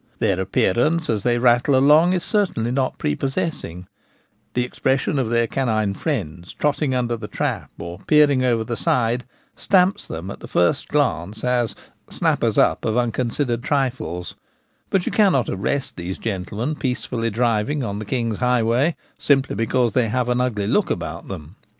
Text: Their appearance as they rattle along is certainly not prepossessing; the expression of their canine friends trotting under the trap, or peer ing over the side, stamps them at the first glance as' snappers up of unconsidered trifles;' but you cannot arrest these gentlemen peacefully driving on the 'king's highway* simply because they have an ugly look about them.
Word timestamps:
Their 0.17 0.39
appearance 0.39 1.11
as 1.11 1.21
they 1.21 1.37
rattle 1.37 1.75
along 1.75 2.13
is 2.13 2.23
certainly 2.23 2.71
not 2.71 2.97
prepossessing; 2.97 3.87
the 4.55 4.65
expression 4.65 5.19
of 5.19 5.29
their 5.29 5.45
canine 5.45 5.93
friends 5.93 6.55
trotting 6.55 6.95
under 6.95 7.15
the 7.15 7.27
trap, 7.27 7.69
or 7.77 7.99
peer 8.07 8.27
ing 8.31 8.43
over 8.43 8.63
the 8.63 8.75
side, 8.75 9.25
stamps 9.55 10.07
them 10.07 10.31
at 10.31 10.39
the 10.39 10.47
first 10.47 10.87
glance 10.87 11.43
as' 11.43 11.75
snappers 12.09 12.57
up 12.57 12.83
of 12.83 12.97
unconsidered 12.97 13.61
trifles;' 13.61 14.35
but 14.89 15.05
you 15.05 15.11
cannot 15.11 15.47
arrest 15.47 15.97
these 15.97 16.17
gentlemen 16.17 16.73
peacefully 16.73 17.29
driving 17.29 17.83
on 17.83 17.99
the 17.99 18.05
'king's 18.05 18.39
highway* 18.39 18.95
simply 19.19 19.53
because 19.53 19.93
they 19.93 20.07
have 20.09 20.29
an 20.29 20.41
ugly 20.41 20.65
look 20.65 20.89
about 20.89 21.27
them. 21.27 21.57